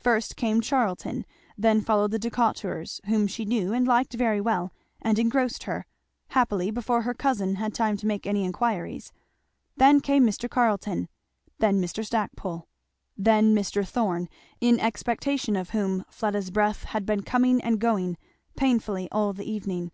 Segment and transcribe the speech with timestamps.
[0.00, 1.26] First came Charlton;
[1.58, 4.72] then followed the Decaturs, whom she knew and liked very well,
[5.02, 5.84] and engrossed her,
[6.28, 9.12] happily before her cousin had time to make any enquiries;
[9.76, 10.48] then came Mr.
[10.48, 11.10] Carleton;
[11.58, 12.02] then Mr.
[12.02, 12.66] Stackpole.
[13.18, 13.86] Then Mr.
[13.86, 18.16] Thorn, in expectation of whom Fleda's breath had been coming and going
[18.56, 19.90] painfully all the evening.